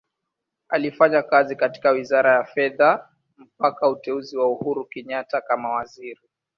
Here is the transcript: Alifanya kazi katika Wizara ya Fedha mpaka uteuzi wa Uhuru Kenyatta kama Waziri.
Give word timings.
Alifanya 0.69 1.21
kazi 1.23 1.55
katika 1.55 1.89
Wizara 1.91 2.31
ya 2.33 2.43
Fedha 2.43 3.09
mpaka 3.37 3.89
uteuzi 3.89 4.37
wa 4.37 4.49
Uhuru 4.51 4.85
Kenyatta 4.85 5.41
kama 5.41 5.69
Waziri. 5.69 6.21